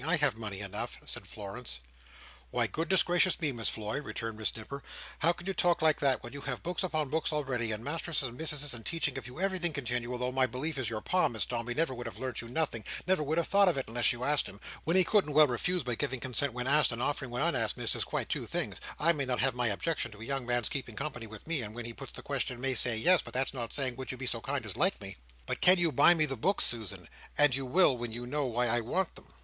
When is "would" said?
11.93-12.07, 13.21-13.37, 23.97-24.11